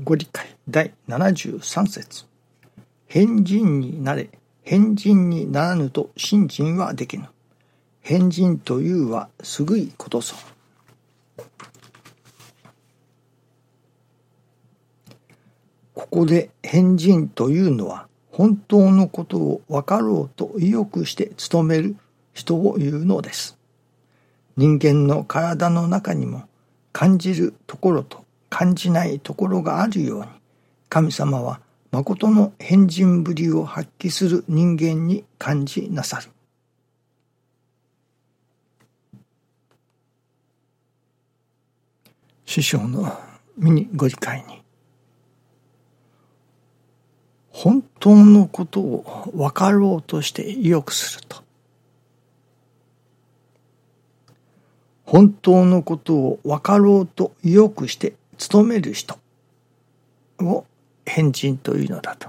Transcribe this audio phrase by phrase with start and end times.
[0.00, 2.24] ご理解第73節
[3.06, 4.30] 変人になれ、
[4.62, 7.28] 変人にならぬと信心はできぬ。
[8.00, 10.34] 変人というはすぐいことぞ。
[15.94, 21.96] ここで変人というのは本当のことを分かろうと意欲して努める
[22.32, 23.58] 人を言うのです。
[24.56, 26.44] 人間の体の中にも
[26.94, 28.21] 感じるところと
[28.52, 30.26] 感じないところがあるように
[30.90, 36.28] 神様は誠の変人ぶりを発揮する人間に感じなさる。
[42.44, 43.18] 師匠の
[43.56, 44.62] ミニご理解に
[47.48, 51.42] 本当のことを分かろうとして意欲すると
[55.06, 59.18] 本当のことを分かろうと意欲して努める人
[60.40, 60.64] を
[61.04, 62.28] 変人というのだと。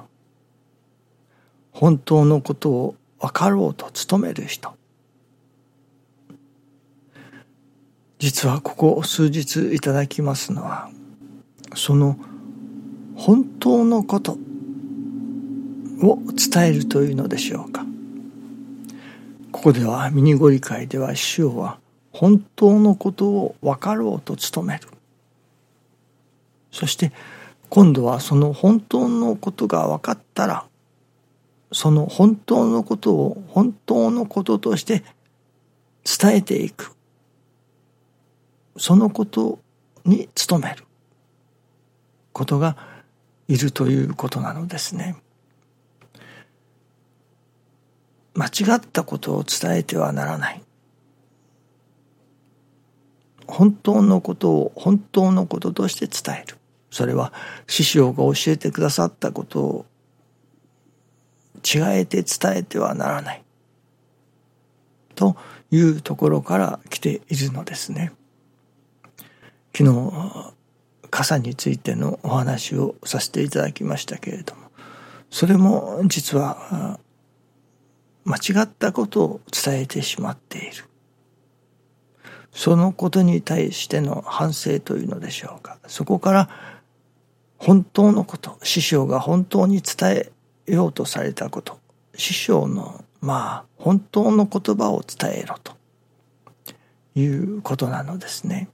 [1.71, 4.73] 本当のことを分かろうと努める人。
[8.19, 10.89] 実はここ数日いただきますのは、
[11.75, 12.17] その
[13.15, 14.37] 本当のこと
[16.01, 16.19] を
[16.51, 17.85] 伝えるというのでしょうか。
[19.51, 21.79] ここではミニゴリ会では師匠は
[22.11, 24.87] 本当のことを分かろうと努める。
[26.73, 27.13] そして
[27.69, 30.65] 今度はその本当のことが分かったら
[31.71, 35.03] その本当のことを本当のこととして
[36.03, 36.95] 伝えていく。
[38.77, 39.59] そのこと
[40.03, 40.83] に努める
[42.31, 42.75] ことが
[43.47, 45.15] いるということなのですね。
[48.33, 50.63] 間違ったことを伝えてはならない。
[53.45, 56.57] 本当のことを本当のこととして伝える。
[56.93, 57.33] それは
[57.65, 59.85] 師匠が教えてくださったことを
[61.63, 63.43] 違えて伝えてはならない。
[65.15, 65.35] と
[65.71, 68.13] いうところから来ているのですね。
[69.75, 70.53] 昨日、
[71.09, 74.61] 傘についてのお話をさせていただきましたけれども、
[75.31, 76.99] それも実は
[78.23, 80.85] 間違ったことを伝えてしまっている。
[82.51, 85.79] そのことに対しての反省というのでしょうか。
[85.87, 86.49] そこから
[87.63, 90.31] 本当のこと、師匠が本当に伝
[90.67, 91.79] えようとされたこと、
[92.15, 95.73] 師匠のまあ本当の言葉を伝えろと。
[97.15, 98.69] いうことなのですね。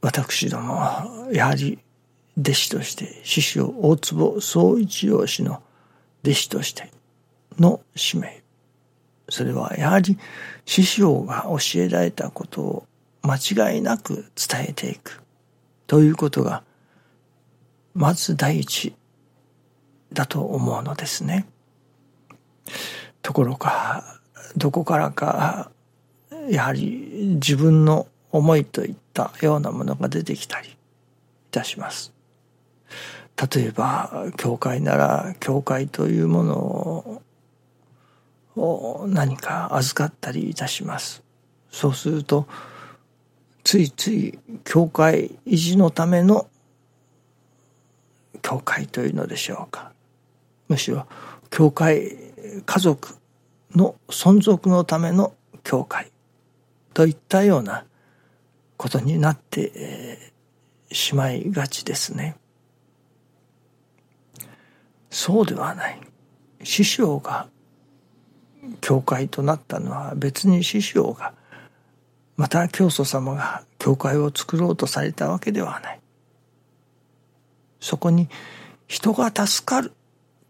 [0.00, 0.80] 私ども
[1.32, 1.78] やはり
[2.38, 5.62] 弟子として師匠大坪総一郎氏の
[6.22, 6.90] 弟子として
[7.58, 8.42] の使命。
[9.28, 10.18] それはやはり
[10.64, 12.86] 師匠が教えられたことを
[13.22, 13.36] 間
[13.72, 15.22] 違いなく伝えていく
[15.86, 16.62] ということが
[17.94, 18.94] まず第一
[20.12, 21.46] だと思うのですね。
[23.22, 24.04] ところが
[24.56, 25.70] どこからか
[26.48, 30.72] やはり自分の思いといったようなものが出てきたりい
[31.50, 32.12] たします。
[33.54, 37.22] 例えば教会なら教会というものを
[38.56, 41.22] を何か預かったりいたします。
[41.70, 42.46] そうすると、
[43.64, 46.48] ついつい教会維持のための
[48.42, 49.92] 教会というのでしょうか。
[50.68, 51.06] むしろ、
[51.50, 52.16] 教会
[52.64, 53.16] 家族
[53.74, 56.10] の存続のための教会
[56.94, 57.84] といったような
[58.76, 60.32] ことになって
[60.90, 62.36] しまいがちですね。
[65.10, 66.00] そうではない。
[66.62, 67.48] 師匠が
[68.80, 71.34] 教会となったのは別に師匠が
[72.40, 76.00] また教祖様が教会を作ろうとされたわけではない。
[77.80, 78.30] そこに
[78.88, 79.92] 人が助かる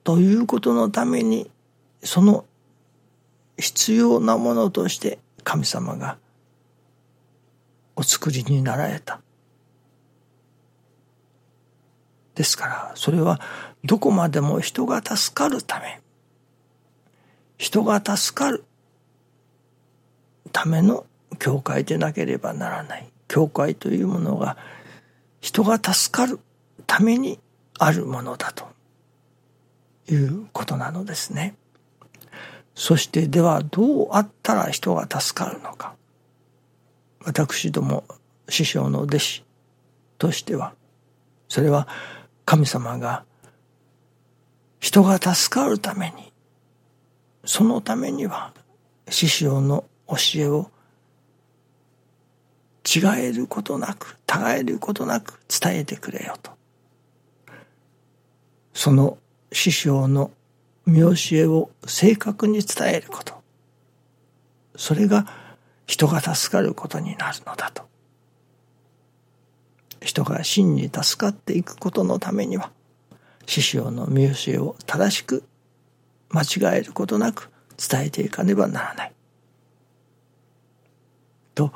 [0.04, 1.50] ということのために
[2.04, 2.44] その
[3.58, 6.16] 必要なものとして神様が
[7.96, 9.20] お作りになられた。
[12.36, 13.40] ですからそれは
[13.82, 16.00] どこまでも人が助かるため
[17.58, 18.64] 人が助かる
[20.52, 21.04] ための
[21.40, 23.10] 教会でなければならない。
[23.26, 24.56] 教会というものが
[25.40, 26.38] 人が助かる
[26.86, 27.40] ために
[27.78, 28.68] あるものだと
[30.08, 31.56] いうことなのですね。
[32.74, 35.94] そしてではどうあったら人が助かるのか。
[37.24, 38.04] 私ども
[38.48, 39.44] 師匠の弟子
[40.18, 40.74] としては、
[41.48, 41.88] それは
[42.44, 43.24] 神様が
[44.80, 46.32] 人が助かるために
[47.44, 48.52] そのためには
[49.08, 50.70] 師匠の教えを
[52.92, 56.50] 違えることなく、違えることなく伝えてくれよと。
[58.74, 59.18] その
[59.52, 60.32] 師匠の
[60.86, 63.40] 見教えを正確に伝えること。
[64.74, 65.26] それが
[65.86, 67.88] 人が助かることになるのだと。
[70.00, 72.70] 人が真に助かっていくことのためには、
[73.46, 75.44] 師匠の見教えを正しく
[76.30, 79.12] 間違えることなく伝えていかねばならない。
[81.54, 81.72] と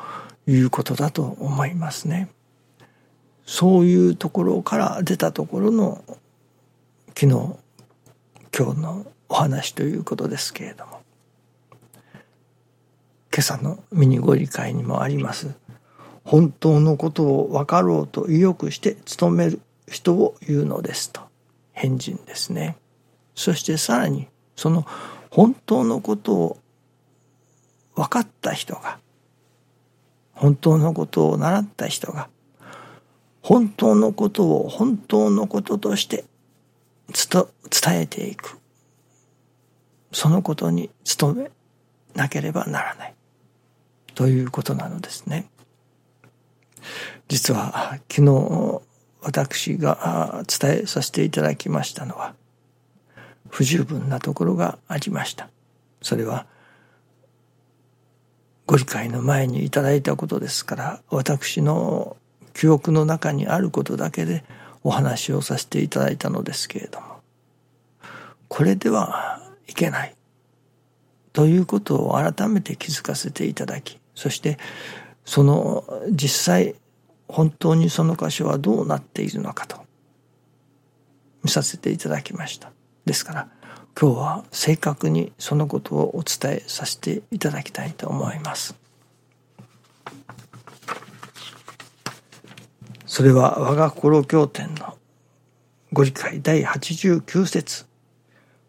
[0.46, 2.29] いうことだと思いますね。
[3.46, 6.02] そういうところから出たところの
[7.08, 7.26] 昨日
[8.56, 11.00] 今日のお話ということですけれども。
[13.32, 15.55] 今朝のミニご理解にもあります。
[16.25, 21.20] 本当のことを分かろうと意欲して努める人を言うのですと。
[21.73, 22.76] 変人ですね。
[23.35, 24.87] そしてさらにその
[25.31, 26.58] 本当のことを
[27.96, 28.99] 分かった人が
[30.34, 32.28] 本当のことを習った人が
[33.42, 36.25] 本当のことを本当のこととして
[37.12, 38.58] 伝えていく
[40.12, 41.50] そのことに努め
[42.14, 43.14] なければならない
[44.14, 45.48] ということなのですね。
[47.28, 48.82] 実は昨日
[49.20, 52.34] 私が伝えさせていただきましたのは
[53.48, 55.48] 不十分なところがありました。
[56.02, 56.46] それは
[58.66, 62.16] ご理解の前にいただいたことですから私の
[62.55, 64.44] 記憶の中にあることだけで
[64.82, 67.06] お話をさせていただいたのですけれども。
[68.49, 70.14] これではいけない。
[71.32, 74.56] ということを改めて気づかせていただきそして
[75.25, 76.76] その実際
[77.26, 79.84] 本当にその箇所はどうなっているのかと
[81.43, 82.70] 見させていただきました。
[83.05, 83.49] ですから
[84.00, 88.75] 今日は正確にそのことをお伝えさせていただきたいと思います
[93.06, 94.99] それは我が心経典の
[95.93, 97.87] ご理解第89節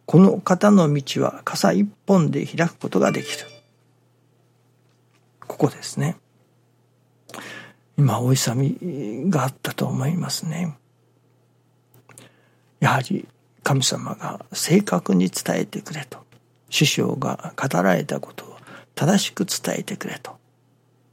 [0.06, 3.48] この方の道は傘一本で開くことができる。
[5.48, 6.18] ここですね。
[7.98, 10.78] 今、お勇みがあったと思いますね。
[12.80, 13.28] やはり
[13.66, 16.20] 神様が正確に伝えてくれと、
[16.70, 18.56] 師匠が語られたことを
[18.94, 20.38] 正しく伝えてくれと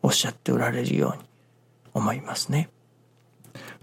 [0.02, 1.24] おっしゃっておられるように
[1.94, 2.68] 思いますね。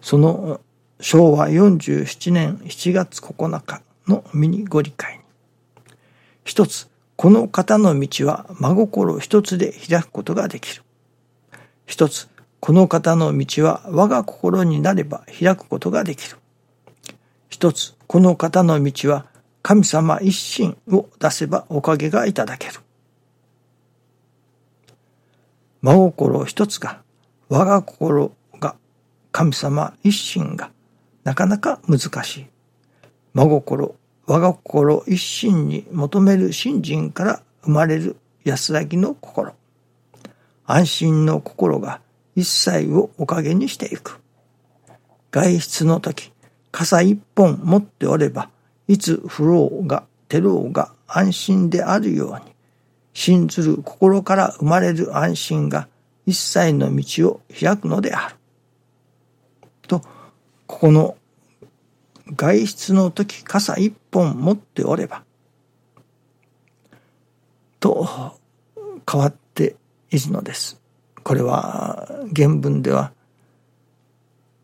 [0.01, 0.61] その
[1.01, 5.23] 昭和47年7月9日の身にご理解に。
[6.43, 10.83] 一つ、この方の道は真心一つで開くことができる。
[11.87, 12.29] 一つ、
[12.59, 16.37] この方の道は我が心になれば開くことができる。
[17.49, 19.27] 一つ、この方の道は
[19.61, 22.73] 神様一心を出せばおかげがいただける。
[25.83, 27.03] 真心一つが、
[27.49, 28.75] 我が心が、
[29.31, 30.71] 神様一心が、
[31.23, 32.47] なかなか難しい。
[33.35, 33.93] 真心、
[34.25, 39.53] 我が心一心に求める信心から生まれる安らぎの心。
[40.65, 42.01] 安心の心が
[42.35, 44.19] 一切をおかげにしていく。
[45.29, 46.33] 外出の時、
[46.71, 48.49] 傘一本持っておれば、
[48.87, 52.55] いつ降ろうが照ろうが安心であるように、
[53.13, 55.87] 信ずる心から生まれる安心が
[56.25, 58.35] 一切の道を開くのである。
[59.87, 60.01] と、
[60.67, 61.17] ここの
[62.35, 65.23] 外出の時傘一本持っておれば、
[67.79, 68.37] と
[69.11, 69.75] 変わって
[70.11, 70.79] いるのです。
[71.23, 73.11] これは原文では、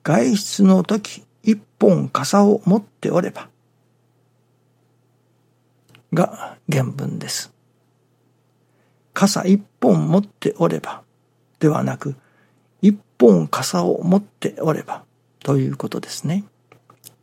[0.03, 3.49] 外出の時一本傘を持っておれば、
[6.11, 7.53] が原文です。
[9.13, 11.03] 傘一本持っておれば、
[11.59, 12.15] ではなく、
[12.81, 15.03] 一本傘を持っておれば、
[15.39, 16.43] ということですね。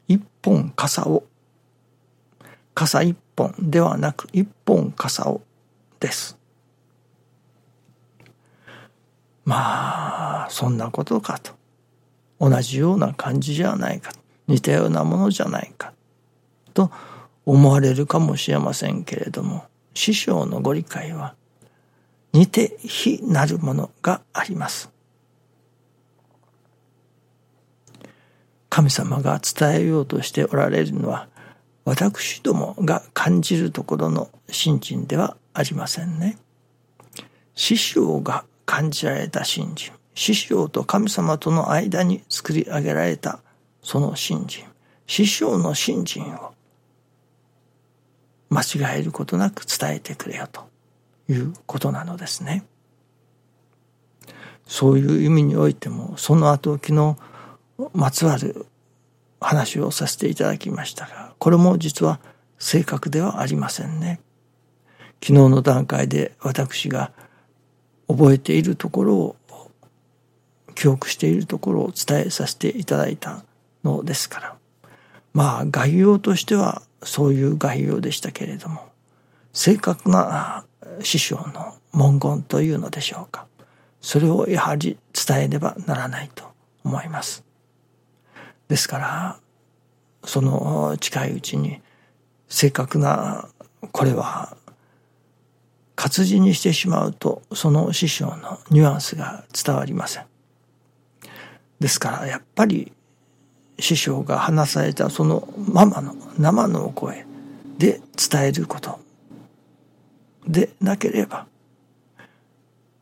[0.07, 1.25] 一本傘を
[2.75, 5.43] 傘一本ではなく一本傘を
[6.01, 6.39] です
[9.45, 11.53] まあそんなことかと
[12.43, 14.11] 同じような感じじゃないか。
[14.49, 15.93] 似たようなものじゃないか。
[16.75, 16.91] と
[17.47, 21.35] 思われるかもしれませんけれども師匠のご理解は
[22.33, 24.91] 似て非なるものがあります。
[28.69, 31.29] 神様が伝えようとしておられるのは
[31.85, 36.39] 私どもが感じるところの信心ではありませんね。
[37.55, 43.41] 師匠が感じられた信心、師匠と神様との間に作り上げられた
[43.83, 44.65] その信心、
[45.07, 46.55] 師匠の信心を
[48.51, 50.69] 間違えることなく伝えてくれよと
[51.29, 52.65] いうことなのですね。
[54.67, 57.17] そういう意味においてもその後昨日
[57.93, 58.67] まつわる
[59.41, 62.21] 話をさせていただきましたがこれも実は
[62.59, 64.21] 正確ではありませんね。
[65.21, 67.13] 昨日の段階で私が
[68.09, 69.37] 覚えているところを
[70.73, 73.45] 記憶しているところを伝えさせていただいた
[73.85, 74.57] のですから。
[75.33, 78.91] まあ概要としてはそういう概要でしたけれども
[79.53, 80.65] 正確な
[81.01, 83.47] 師匠の文言というのでしょうか。
[84.01, 86.45] それをやはり伝えねばならないと
[86.85, 87.45] 思います。
[88.69, 89.39] ですから
[90.25, 91.81] その近いうちに
[92.49, 93.49] 正確な
[93.93, 94.57] これは
[95.97, 100.32] 活字にしてしまうとその師匠のニュアンスが伝わりません。
[101.83, 102.93] ですからやっぱり
[103.79, 107.27] 師匠が話されたそのままの生のお声
[107.77, 109.01] で伝えること
[110.47, 111.47] でなければ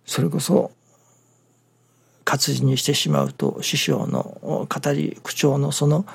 [0.06, 0.72] それこそ
[2.24, 6.06] 活字にしてしまうと師匠の語り口調のその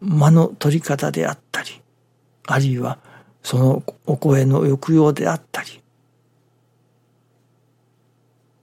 [0.00, 1.80] 間の取り方であったり
[2.48, 2.98] あるいは
[3.44, 5.80] そのお声の抑揚であったり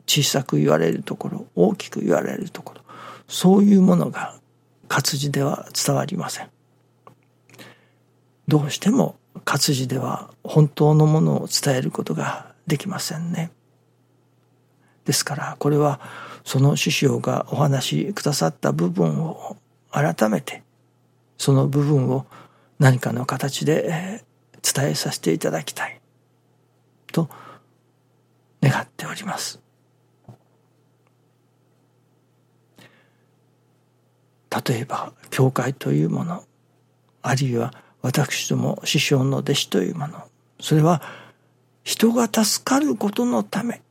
[0.06, 2.89] 小さく言われるところ大きく言われるところ
[3.30, 4.36] そういうものが
[4.90, 6.50] 活字では伝わりません
[8.48, 13.52] どうしても活字では本当のものを伝えることができませんね
[15.06, 16.02] ですからこれは
[16.44, 19.56] その師匠がお話しくださった部分を
[19.92, 20.64] 改めて
[21.38, 22.26] その部分を
[22.80, 24.24] 何かの形で
[24.62, 26.02] 伝えさせていただきたい
[27.12, 27.30] と
[28.62, 29.60] 願っております。
[34.50, 36.44] 例えば教会というもの
[37.22, 40.24] あるいは私ども師匠の弟子というもの
[40.60, 41.02] それは
[41.84, 43.82] 人が助かることのため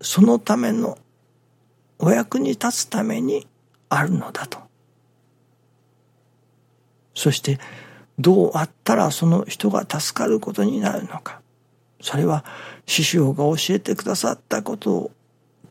[0.00, 0.98] そのための
[1.98, 3.46] お役に立つために
[3.88, 4.58] あるのだと。
[7.14, 7.58] そして
[8.18, 11.40] どうあったらその人が助かることになるのか。
[12.00, 12.44] それは
[12.86, 15.10] 師匠が教えてくださったことを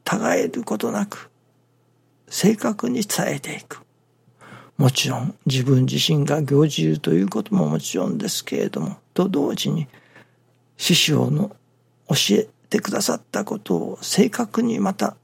[0.03, 1.29] たがえることなく
[2.27, 3.85] 正確に伝えていく。
[4.77, 9.88] もちろん自分自身が行じるということももちろんですけれどもと同時に
[10.77, 11.55] 師匠の
[12.10, 15.15] 教えてくださったことを正確にまた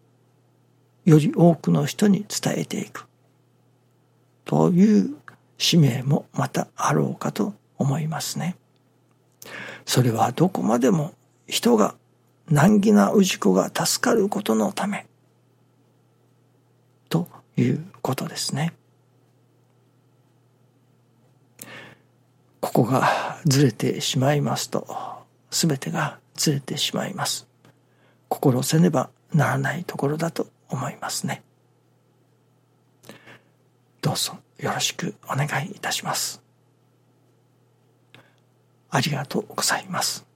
[1.03, 3.07] より多くの人に伝えていく
[4.45, 5.15] という
[5.57, 8.55] 使命もまたあろうかと思いますね。
[9.85, 11.13] それはどこまでも
[11.47, 11.95] 人が
[12.49, 15.07] 難儀な氏子が助かることのため
[17.09, 17.27] と
[17.57, 18.73] いうことですね。
[22.73, 24.87] ここがずれてしまいますと
[25.49, 27.45] すべてがずれてしまいます。
[28.29, 31.43] 心せねばならないところだと思いますね。
[34.01, 36.41] どうぞよろしくお願いいたします。
[38.89, 40.30] ありがとうございます。